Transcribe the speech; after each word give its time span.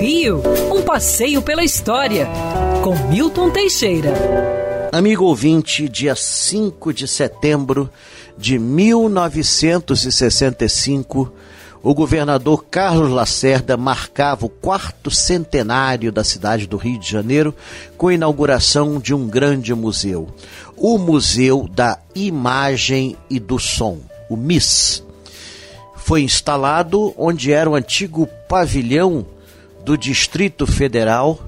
Rio, 0.00 0.42
um 0.74 0.82
passeio 0.82 1.40
pela 1.40 1.62
história, 1.62 2.26
com 2.82 2.96
Milton 3.08 3.50
Teixeira. 3.50 4.12
Amigo 4.90 5.24
ouvinte, 5.24 5.88
dia 5.88 6.16
5 6.16 6.92
de 6.92 7.06
setembro 7.06 7.88
de 8.36 8.58
1965, 8.58 11.32
o 11.84 11.94
governador 11.94 12.64
Carlos 12.68 13.10
Lacerda 13.10 13.76
marcava 13.76 14.46
o 14.46 14.48
quarto 14.48 15.08
centenário 15.08 16.10
da 16.10 16.24
cidade 16.24 16.66
do 16.66 16.76
Rio 16.76 16.98
de 16.98 17.08
Janeiro 17.08 17.54
com 17.96 18.08
a 18.08 18.14
inauguração 18.14 18.98
de 18.98 19.14
um 19.14 19.28
grande 19.28 19.72
museu, 19.72 20.26
o 20.76 20.98
Museu 20.98 21.70
da 21.72 21.96
Imagem 22.12 23.16
e 23.30 23.38
do 23.38 23.60
Som, 23.60 24.00
o 24.28 24.36
MIS. 24.36 25.04
Foi 26.04 26.22
instalado 26.22 27.14
onde 27.16 27.52
era 27.52 27.70
o 27.70 27.74
antigo 27.74 28.28
pavilhão 28.48 29.24
do 29.84 29.96
Distrito 29.96 30.66
Federal 30.66 31.38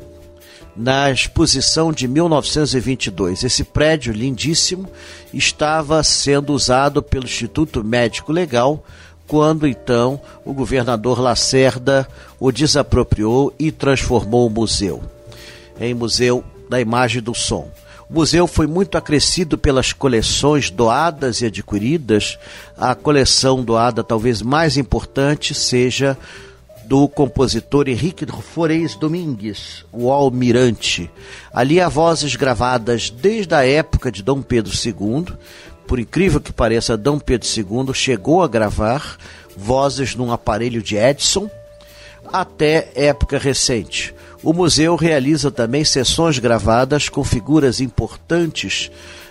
na 0.77 1.11
exposição 1.11 1.93
de 1.93 2.07
1922. 2.09 3.45
Esse 3.45 3.65
prédio 3.65 4.13
lindíssimo 4.13 4.89
estava 5.33 6.03
sendo 6.03 6.53
usado 6.53 7.03
pelo 7.03 7.25
Instituto 7.25 7.83
Médico 7.85 8.33
Legal 8.33 8.83
quando 9.27 9.67
então 9.67 10.21
o 10.45 10.53
governador 10.53 11.21
Lacerda 11.21 12.07
o 12.39 12.53
desapropriou 12.53 13.53
e 13.59 13.73
transformou 13.73 14.47
o 14.47 14.51
museu 14.51 15.03
em 15.81 15.95
Museu 15.95 16.45
da 16.69 16.81
Imagem 16.81 17.21
do 17.21 17.35
Som. 17.35 17.69
O 18.09 18.15
museu 18.15 18.47
foi 18.47 18.67
muito 18.67 18.99
acrescido 18.99 19.57
pelas 19.57 19.93
coleções 19.93 20.71
doadas 20.71 21.41
e 21.41 21.47
adquiridas. 21.47 22.39
A 22.77 22.95
coleção 22.95 23.63
doada, 23.63 24.05
talvez 24.05 24.43
mais 24.43 24.77
importante, 24.77 25.55
seja 25.55 26.17
do 26.85 27.09
compositor 27.09 27.89
Henrique 27.89 28.27
Forez 28.27 28.95
Domingues, 28.95 29.85
o 29.91 30.11
Almirante. 30.13 31.11
Ali 31.53 31.81
há 31.81 31.89
vozes 31.89 32.37
gravadas 32.37 33.09
desde 33.11 33.55
a 33.55 33.67
época 33.67 34.13
de 34.13 34.23
Dom 34.23 34.43
Pedro 34.43 34.73
II. 34.73 35.35
Por 35.87 35.99
incrível 35.99 36.41
que 36.41 36.53
pareça, 36.53 36.97
Dom 36.97 37.19
Pedro 37.19 37.49
II 37.49 37.95
chegou 37.95 38.43
a 38.43 38.49
gravar 38.49 39.17
vozes 39.57 40.15
num 40.15 40.33
aparelho 40.33 40.83
de 40.83 40.97
Edison 40.97 41.49
até 42.33 42.91
época 42.95 43.39
recente. 43.39 44.14
O 44.45 44.53
museu 44.53 44.95
realiza 44.95 45.51
também 45.51 45.85
sessões 45.87 46.39
gravadas 46.39 47.09
com 47.09 47.25
figuras 47.25 47.81
importantes 47.81 48.91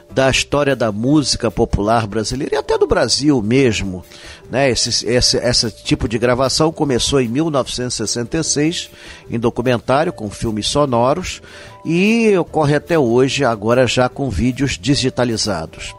da 0.09 0.29
história 0.29 0.75
da 0.75 0.91
música 0.91 1.51
popular 1.51 2.07
brasileira 2.07 2.55
e 2.55 2.57
até 2.57 2.77
do 2.79 2.87
Brasil 2.87 3.39
mesmo. 3.41 4.03
Né? 4.49 4.71
Esse, 4.71 5.07
esse, 5.07 5.37
esse 5.37 5.71
tipo 5.83 6.07
de 6.07 6.17
gravação 6.17 6.71
começou 6.71 7.21
em 7.21 7.27
1966, 7.27 8.89
em 9.29 9.39
documentário, 9.39 10.11
com 10.11 10.29
filmes 10.31 10.67
sonoros, 10.67 11.41
e 11.85 12.35
ocorre 12.35 12.75
até 12.75 12.97
hoje, 12.97 13.45
agora 13.45 13.85
já 13.85 14.09
com 14.09 14.31
vídeos 14.31 14.79
digitalizados. 14.79 15.93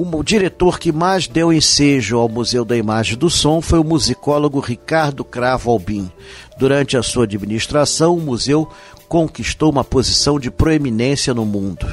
O 0.00 0.22
diretor 0.22 0.78
que 0.78 0.92
mais 0.92 1.26
deu 1.26 1.52
ensejo 1.52 2.18
ao 2.18 2.28
Museu 2.28 2.64
da 2.64 2.76
Imagem 2.76 3.18
do 3.18 3.28
Som 3.28 3.60
foi 3.60 3.80
o 3.80 3.84
musicólogo 3.84 4.60
Ricardo 4.60 5.24
Cravo 5.24 5.72
Albim. 5.72 6.08
Durante 6.56 6.96
a 6.96 7.02
sua 7.02 7.24
administração, 7.24 8.16
o 8.16 8.20
museu 8.20 8.68
conquistou 9.08 9.72
uma 9.72 9.82
posição 9.82 10.38
de 10.38 10.52
proeminência 10.52 11.34
no 11.34 11.44
mundo. 11.44 11.84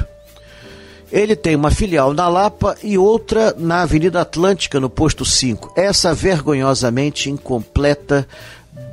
Ele 1.12 1.36
tem 1.36 1.56
uma 1.56 1.72
filial 1.72 2.14
na 2.14 2.28
Lapa 2.28 2.78
e 2.84 2.96
outra 2.96 3.56
na 3.58 3.82
Avenida 3.82 4.22
Atlântica, 4.22 4.80
no 4.80 4.88
posto 4.88 5.26
5. 5.26 5.74
Essa 5.76 6.14
vergonhosamente 6.14 7.32
incompleta 7.32 8.28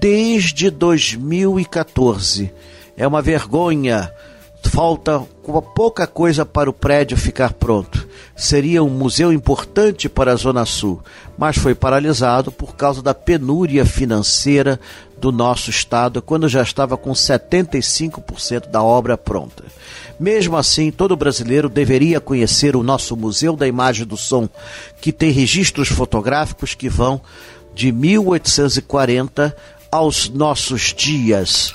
desde 0.00 0.70
2014. 0.70 2.50
É 2.96 3.06
uma 3.06 3.20
vergonha. 3.20 4.10
Falta 4.73 5.20
pouca 5.75 6.06
coisa 6.06 6.47
para 6.47 6.70
o 6.70 6.73
prédio 6.73 7.15
ficar 7.15 7.53
pronto. 7.53 8.08
Seria 8.35 8.83
um 8.83 8.89
museu 8.89 9.30
importante 9.30 10.08
para 10.08 10.33
a 10.33 10.35
Zona 10.35 10.64
Sul, 10.64 10.98
mas 11.36 11.58
foi 11.58 11.74
paralisado 11.74 12.51
por 12.51 12.74
causa 12.74 13.02
da 13.02 13.13
penúria 13.13 13.85
financeira 13.85 14.80
do 15.19 15.30
nosso 15.30 15.69
estado 15.69 16.23
quando 16.23 16.48
já 16.48 16.63
estava 16.63 16.96
com 16.96 17.13
75% 17.13 18.69
da 18.69 18.83
obra 18.83 19.19
pronta. 19.19 19.63
Mesmo 20.19 20.57
assim, 20.57 20.91
todo 20.91 21.19
brasileiro 21.19 21.69
deveria 21.69 22.19
conhecer 22.19 22.75
o 22.75 22.83
nosso 22.83 23.14
Museu 23.14 23.55
da 23.55 23.69
Imagem 23.69 24.07
do 24.07 24.17
Som, 24.17 24.48
que 25.02 25.13
tem 25.13 25.30
registros 25.30 25.89
fotográficos 25.89 26.75
que 26.75 26.89
vão 26.89 27.20
de 27.75 27.92
1840 27.92 29.55
aos 29.91 30.30
nossos 30.30 30.95
dias. 30.96 31.75